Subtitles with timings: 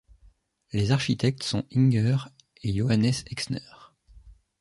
[0.73, 2.17] Les architectes sont Inger
[2.63, 3.59] et Johannes Exner.